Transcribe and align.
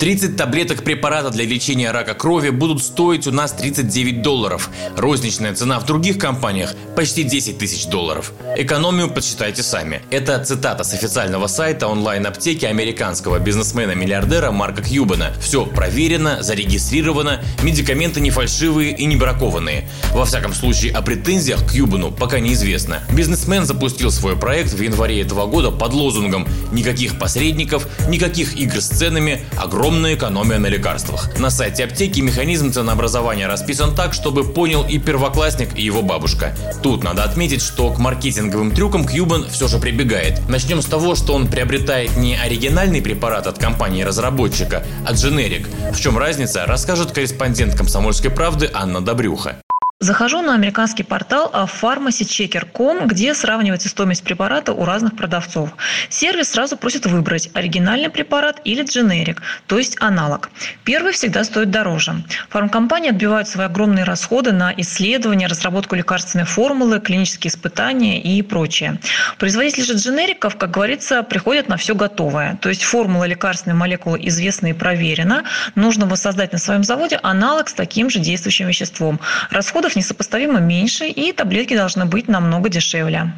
30 0.00 0.34
таблеток 0.34 0.82
препарата 0.82 1.28
для 1.28 1.44
лечения 1.44 1.90
рака 1.90 2.14
крови 2.14 2.48
будут 2.48 2.82
стоить 2.82 3.26
у 3.26 3.32
нас 3.32 3.52
39 3.52 4.22
долларов. 4.22 4.70
Розничная 4.96 5.54
цена 5.54 5.78
в 5.78 5.84
других 5.84 6.16
компаниях 6.16 6.74
почти 6.96 7.22
10 7.22 7.58
тысяч 7.58 7.84
долларов. 7.84 8.32
Экономию 8.56 9.10
подсчитайте 9.10 9.62
сами. 9.62 10.00
Это 10.10 10.42
цитата 10.42 10.84
с 10.84 10.94
официального 10.94 11.48
сайта 11.48 11.86
онлайн-аптеки 11.86 12.64
американского 12.64 13.40
бизнесмена-миллиардера 13.40 14.50
Марка 14.50 14.82
Кьюбана. 14.82 15.34
Все 15.38 15.66
проверено, 15.66 16.42
зарегистрировано, 16.42 17.42
медикаменты 17.62 18.22
не 18.22 18.30
фальшивые 18.30 18.96
и 18.96 19.04
не 19.04 19.16
бракованные. 19.16 19.86
Во 20.14 20.24
всяком 20.24 20.54
случае, 20.54 20.94
о 20.94 21.02
претензиях 21.02 21.62
к 21.62 21.72
Кьюбану 21.72 22.10
пока 22.10 22.40
неизвестно. 22.40 23.02
Бизнесмен 23.12 23.66
запустил 23.66 24.10
свой 24.10 24.34
проект 24.34 24.72
в 24.72 24.80
январе 24.80 25.20
этого 25.20 25.44
года 25.44 25.70
под 25.70 25.92
лозунгом 25.92 26.48
«Никаких 26.72 27.18
посредников, 27.18 27.86
никаких 28.08 28.56
игр 28.56 28.80
с 28.80 28.88
ценами, 28.88 29.44
огромный 29.58 29.89
огромная 29.90 30.14
экономия 30.14 30.58
на 30.58 30.68
лекарствах. 30.68 31.36
На 31.40 31.50
сайте 31.50 31.82
аптеки 31.82 32.20
механизм 32.20 32.70
ценообразования 32.70 33.48
расписан 33.48 33.92
так, 33.96 34.14
чтобы 34.14 34.44
понял 34.44 34.86
и 34.88 34.98
первоклассник, 34.98 35.76
и 35.76 35.82
его 35.82 36.00
бабушка. 36.00 36.54
Тут 36.80 37.02
надо 37.02 37.24
отметить, 37.24 37.60
что 37.60 37.90
к 37.90 37.98
маркетинговым 37.98 38.70
трюкам 38.70 39.04
Кьюбан 39.04 39.48
все 39.50 39.66
же 39.66 39.78
прибегает. 39.78 40.48
Начнем 40.48 40.80
с 40.80 40.86
того, 40.86 41.16
что 41.16 41.34
он 41.34 41.48
приобретает 41.48 42.16
не 42.16 42.36
оригинальный 42.36 43.02
препарат 43.02 43.48
от 43.48 43.58
компании-разработчика, 43.58 44.84
а 45.04 45.12
дженерик. 45.12 45.66
В 45.92 46.00
чем 46.00 46.16
разница, 46.18 46.66
расскажет 46.66 47.10
корреспондент 47.10 47.76
«Комсомольской 47.76 48.30
правды» 48.30 48.70
Анна 48.72 49.00
Добрюха. 49.00 49.56
Захожу 50.02 50.40
на 50.40 50.54
американский 50.54 51.02
портал 51.02 51.52
pharmacychecker.com, 51.52 53.06
где 53.06 53.34
сравнивается 53.34 53.90
стоимость 53.90 54.24
препарата 54.24 54.72
у 54.72 54.86
разных 54.86 55.14
продавцов. 55.14 55.76
Сервис 56.08 56.52
сразу 56.52 56.78
просит 56.78 57.04
выбрать 57.04 57.50
оригинальный 57.52 58.08
препарат 58.08 58.62
или 58.64 58.82
дженерик, 58.82 59.42
то 59.66 59.76
есть 59.76 60.00
аналог. 60.00 60.48
Первый 60.84 61.12
всегда 61.12 61.44
стоит 61.44 61.70
дороже. 61.70 62.14
Фармкомпании 62.48 63.10
отбивают 63.10 63.46
свои 63.46 63.66
огромные 63.66 64.04
расходы 64.04 64.52
на 64.52 64.72
исследования, 64.78 65.48
разработку 65.48 65.94
лекарственной 65.96 66.46
формулы, 66.46 66.98
клинические 67.00 67.50
испытания 67.50 68.22
и 68.22 68.40
прочее. 68.40 68.98
Производители 69.38 69.82
же 69.82 69.96
дженериков, 69.96 70.56
как 70.56 70.70
говорится, 70.70 71.22
приходят 71.22 71.68
на 71.68 71.76
все 71.76 71.94
готовое. 71.94 72.56
То 72.62 72.70
есть 72.70 72.84
формула 72.84 73.24
лекарственной 73.24 73.76
молекулы 73.76 74.18
известна 74.28 74.68
и 74.68 74.72
проверена. 74.72 75.44
Нужно 75.74 76.06
воссоздать 76.06 76.52
на 76.52 76.58
своем 76.58 76.84
заводе 76.84 77.20
аналог 77.22 77.68
с 77.68 77.74
таким 77.74 78.08
же 78.08 78.18
действующим 78.18 78.66
веществом. 78.66 79.20
Расходы 79.50 79.89
расходов 79.90 79.96
несопоставимо 79.96 80.60
меньше, 80.60 81.08
и 81.08 81.32
таблетки 81.32 81.76
должны 81.76 82.04
быть 82.06 82.28
намного 82.28 82.68
дешевле. 82.68 83.32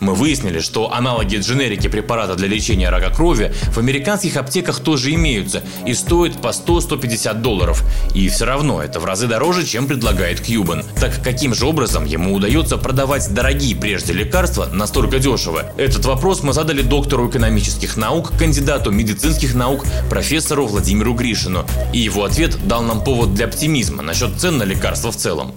Мы 0.00 0.14
выяснили, 0.14 0.58
что 0.58 0.92
аналоги 0.92 1.36
дженерики 1.36 1.88
препарата 1.88 2.34
для 2.34 2.48
лечения 2.48 2.90
рака 2.90 3.10
крови 3.14 3.52
в 3.72 3.78
американских 3.78 4.36
аптеках 4.36 4.80
тоже 4.80 5.14
имеются 5.14 5.62
и 5.86 5.94
стоят 5.94 6.42
по 6.42 6.48
100-150 6.48 7.40
долларов. 7.40 7.82
И 8.12 8.28
все 8.28 8.44
равно 8.44 8.82
это 8.82 8.98
в 8.98 9.04
разы 9.04 9.28
дороже, 9.28 9.64
чем 9.64 9.86
предлагает 9.86 10.40
Кьюбан. 10.40 10.82
Так 11.00 11.22
каким 11.22 11.54
же 11.54 11.64
образом 11.64 12.06
ему 12.06 12.34
удается 12.34 12.76
продавать 12.76 13.32
дорогие 13.32 13.76
прежде 13.76 14.12
лекарства 14.12 14.66
настолько 14.66 15.20
дешево? 15.20 15.62
Этот 15.78 16.04
вопрос 16.04 16.42
мы 16.42 16.52
задали 16.52 16.82
доктору 16.82 17.30
экономических 17.30 17.96
наук, 17.96 18.32
кандидату 18.36 18.90
медицинских 18.90 19.54
наук, 19.54 19.86
профессору 20.10 20.66
Владимиру 20.66 21.14
Гришину. 21.14 21.64
И 21.92 21.98
его 21.98 22.24
ответ 22.24 22.58
дал 22.66 22.82
нам 22.82 23.04
повод 23.04 23.34
для 23.34 23.46
оптимизма 23.46 24.02
насчет 24.02 24.34
цен 24.40 24.58
на 24.58 24.64
лекарства 24.64 25.12
в 25.12 25.16
целом. 25.16 25.54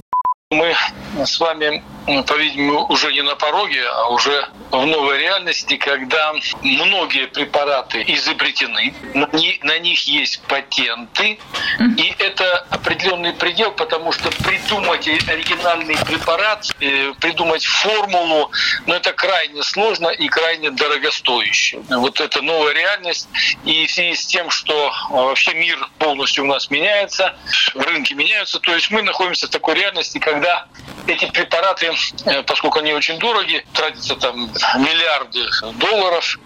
Мы 0.49 0.73
с 1.25 1.41
вами, 1.41 1.83
по-видимому, 2.25 2.85
уже 2.89 3.11
не 3.11 3.21
на 3.21 3.35
пороге, 3.35 3.83
а 3.85 4.09
уже 4.09 4.47
в 4.71 4.85
новой 4.85 5.19
реальности, 5.19 5.75
когда 5.75 6.33
многие 6.61 7.27
препараты 7.27 8.03
изобретены, 8.07 8.93
на 9.13 9.79
них 9.79 10.07
есть 10.07 10.41
патенты, 10.43 11.37
и 11.97 12.15
это 12.17 12.65
определенный 12.69 13.33
предел, 13.33 13.71
потому 13.71 14.11
что 14.13 14.31
придумать 14.43 15.07
оригинальный 15.07 15.97
препарат, 16.05 16.67
э, 16.79 17.13
придумать 17.19 17.65
формулу, 17.65 18.51
ну, 18.85 18.93
это 18.93 19.11
крайне 19.11 19.61
сложно 19.63 20.07
и 20.07 20.27
крайне 20.29 20.71
дорогостояще. 20.71 21.79
Вот 21.89 22.21
это 22.21 22.41
новая 22.41 22.73
реальность, 22.73 23.27
и 23.65 23.85
в 23.85 23.91
связи 23.91 24.15
с 24.15 24.25
тем, 24.25 24.49
что 24.49 24.93
вообще 25.09 25.53
мир 25.53 25.77
полностью 25.99 26.45
у 26.45 26.47
нас 26.47 26.69
меняется, 26.69 27.35
рынки 27.75 28.13
меняются, 28.13 28.59
то 28.59 28.73
есть 28.73 28.91
мы 28.91 29.01
находимся 29.01 29.47
в 29.47 29.49
такой 29.49 29.75
реальности, 29.75 30.19
когда 30.19 30.67
эти 31.07 31.25
препараты, 31.31 31.91
э, 32.25 32.43
поскольку 32.43 32.79
они 32.79 32.93
очень 32.93 33.19
дороги, 33.19 33.65
тратятся 33.73 34.15
там 34.15 34.51
миллиарды 34.77 35.45
долларов, 35.75 36.39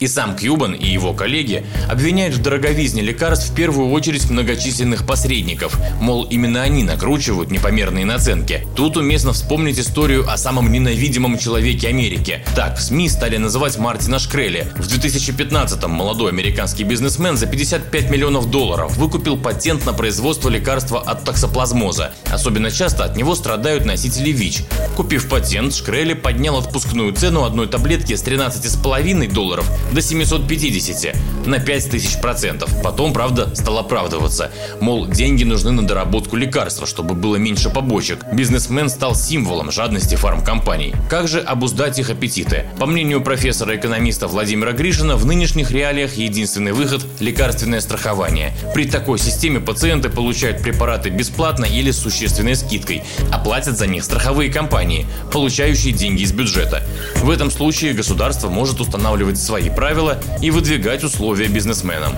и 0.00 0.06
сам 0.06 0.34
Кьюбан 0.34 0.72
и 0.72 0.86
его 0.86 1.12
коллеги 1.12 1.64
обвиняют 1.88 2.34
в 2.34 2.42
дороговизне 2.42 3.02
лекарств 3.02 3.50
в 3.50 3.54
первую 3.54 3.90
очередь 3.90 4.28
многочисленных 4.28 5.06
посредников, 5.06 5.78
мол, 6.00 6.24
именно 6.24 6.62
они 6.62 6.82
накручивают 6.82 7.50
непомерные 7.50 8.04
наценки. 8.04 8.66
Тут 8.74 8.96
уместно 8.96 9.32
вспомнить 9.32 9.78
историю 9.78 10.28
о 10.28 10.36
самом 10.36 10.72
ненавидимом 10.72 11.38
человеке 11.38 11.88
Америки. 11.88 12.42
Так, 12.56 12.78
в 12.78 12.82
СМИ 12.82 13.08
стали 13.10 13.36
называть 13.36 13.78
Мартина 13.78 14.18
Шкрелли. 14.18 14.72
В 14.76 14.86
2015-м 14.86 15.90
молодой 15.90 16.30
американский 16.30 16.84
бизнесмен 16.84 17.36
за 17.36 17.46
55 17.46 18.10
миллионов 18.10 18.50
долларов 18.50 18.96
выкупил 18.96 19.36
патент 19.36 19.84
на 19.84 19.92
производство 19.92 20.48
лекарства 20.48 21.00
от 21.00 21.24
токсоплазмоза. 21.24 22.12
Особенно 22.30 22.70
часто 22.70 23.04
от 23.04 23.16
него 23.16 23.34
страдают 23.34 23.84
носители 23.84 24.30
ВИЧ. 24.30 24.62
Купив 24.96 25.28
патент, 25.28 25.74
Шкрелли 25.74 26.14
поднял 26.14 26.56
отпускную 26.56 27.12
цену 27.12 27.44
одной 27.44 27.66
таблетки 27.66 28.14
с 28.14 28.24
13,5 28.24 29.32
долларов 29.32 29.70
до 29.92 30.00
750 30.00 31.16
на 31.46 31.58
5000 31.58 32.20
процентов. 32.20 32.70
Потом, 32.82 33.12
правда, 33.12 33.54
стал 33.54 33.78
оправдываться. 33.78 34.50
Мол, 34.80 35.06
деньги 35.06 35.44
нужны 35.44 35.70
на 35.72 35.86
доработку 35.86 36.36
лекарства, 36.36 36.86
чтобы 36.86 37.14
было 37.14 37.36
меньше 37.36 37.70
побочек. 37.70 38.24
Бизнесмен 38.32 38.88
стал 38.88 39.14
символом 39.14 39.70
жадности 39.70 40.14
фармкомпаний. 40.14 40.94
Как 41.08 41.28
же 41.28 41.40
обуздать 41.40 41.98
их 41.98 42.10
аппетиты? 42.10 42.66
По 42.78 42.86
мнению 42.86 43.20
профессора-экономиста 43.20 44.28
Владимира 44.28 44.72
Гришина, 44.72 45.16
в 45.16 45.26
нынешних 45.26 45.70
реалиях 45.70 46.14
единственный 46.14 46.72
выход– 46.72 47.04
лекарственное 47.20 47.80
страхование. 47.80 48.52
При 48.74 48.86
такой 48.86 49.18
системе 49.18 49.60
пациенты 49.60 50.08
получают 50.08 50.62
препараты 50.62 51.10
бесплатно 51.10 51.64
или 51.64 51.90
с 51.90 51.98
существенной 51.98 52.54
скидкой, 52.54 53.02
а 53.32 53.38
платят 53.38 53.78
за 53.78 53.86
них 53.86 54.04
страховые 54.04 54.52
компании, 54.52 55.06
получающие 55.32 55.92
деньги 55.92 56.22
из 56.22 56.32
бюджета. 56.32 56.82
В 57.16 57.30
этом 57.30 57.50
случае 57.50 57.92
государство 57.92 58.48
может 58.48 58.80
устанавливать 58.80 59.38
свои 59.38 59.70
правила 59.80 60.18
и 60.42 60.50
выдвигать 60.50 61.04
условия 61.04 61.48
бизнесменам. 61.48 62.12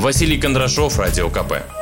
Василий 0.00 0.36
Кондрашов, 0.36 0.98
Радио 0.98 1.30
КП. 1.30 1.77